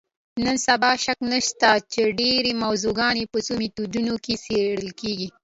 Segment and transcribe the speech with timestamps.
[0.43, 5.29] نن سبا شک نشته چې ډېری موضوعګانې په څو میتودونو څېړل کېږي.